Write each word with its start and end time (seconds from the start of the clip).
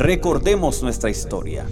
Recordemos 0.00 0.82
nuestra 0.82 1.10
historia. 1.10 1.66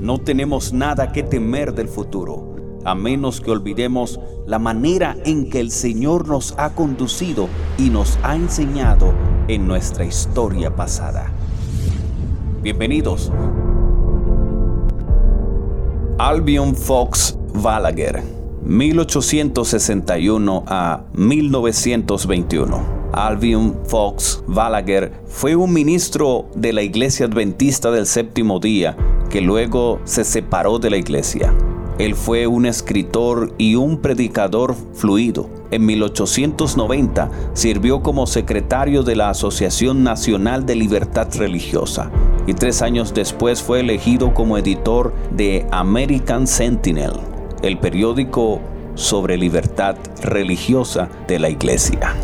No 0.00 0.18
tenemos 0.18 0.74
nada 0.74 1.12
que 1.12 1.22
temer 1.22 1.72
del 1.72 1.88
futuro, 1.88 2.56
a 2.84 2.94
menos 2.94 3.40
que 3.40 3.50
olvidemos 3.50 4.20
la 4.46 4.58
manera 4.58 5.16
en 5.24 5.48
que 5.48 5.60
el 5.60 5.70
Señor 5.70 6.28
nos 6.28 6.52
ha 6.58 6.74
conducido 6.74 7.48
y 7.78 7.88
nos 7.88 8.18
ha 8.22 8.36
enseñado 8.36 9.14
en 9.48 9.66
nuestra 9.66 10.04
historia 10.04 10.76
pasada. 10.76 11.32
Bienvenidos. 12.60 13.32
Albion 16.18 16.76
Fox 16.76 17.38
Balaguer, 17.54 18.22
1861 18.62 20.64
a 20.66 21.04
1921. 21.14 23.01
Albion 23.12 23.76
Fox 23.86 24.42
Balaguer 24.46 25.12
fue 25.26 25.54
un 25.54 25.72
ministro 25.72 26.46
de 26.54 26.72
la 26.72 26.82
Iglesia 26.82 27.26
Adventista 27.26 27.90
del 27.90 28.06
Séptimo 28.06 28.58
Día 28.58 28.96
que 29.30 29.40
luego 29.40 30.00
se 30.04 30.24
separó 30.24 30.78
de 30.78 30.90
la 30.90 30.96
iglesia. 30.96 31.54
Él 31.98 32.14
fue 32.14 32.46
un 32.46 32.66
escritor 32.66 33.54
y 33.58 33.76
un 33.76 33.98
predicador 33.98 34.74
fluido. 34.94 35.48
En 35.70 35.86
1890 35.86 37.30
sirvió 37.52 38.02
como 38.02 38.26
secretario 38.26 39.02
de 39.02 39.16
la 39.16 39.30
Asociación 39.30 40.02
Nacional 40.02 40.66
de 40.66 40.74
Libertad 40.74 41.28
Religiosa 41.34 42.10
y 42.46 42.54
tres 42.54 42.82
años 42.82 43.14
después 43.14 43.62
fue 43.62 43.80
elegido 43.80 44.34
como 44.34 44.58
editor 44.58 45.12
de 45.30 45.66
American 45.70 46.46
Sentinel, 46.46 47.12
el 47.62 47.78
periódico 47.78 48.60
sobre 48.94 49.36
libertad 49.36 49.96
religiosa 50.22 51.08
de 51.28 51.38
la 51.38 51.48
iglesia. 51.50 52.14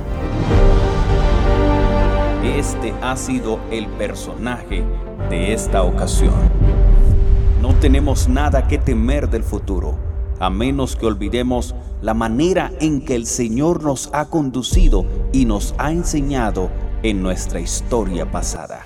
Este 2.56 2.94
ha 3.02 3.14
sido 3.16 3.60
el 3.70 3.86
personaje 3.86 4.82
de 5.28 5.52
esta 5.52 5.82
ocasión. 5.82 6.32
No 7.60 7.74
tenemos 7.74 8.26
nada 8.26 8.66
que 8.66 8.78
temer 8.78 9.28
del 9.28 9.44
futuro, 9.44 9.96
a 10.40 10.48
menos 10.48 10.96
que 10.96 11.06
olvidemos 11.06 11.74
la 12.00 12.14
manera 12.14 12.72
en 12.80 13.04
que 13.04 13.16
el 13.16 13.26
Señor 13.26 13.84
nos 13.84 14.08
ha 14.12 14.30
conducido 14.30 15.04
y 15.30 15.44
nos 15.44 15.74
ha 15.78 15.92
enseñado 15.92 16.70
en 17.02 17.22
nuestra 17.22 17.60
historia 17.60 18.30
pasada. 18.30 18.80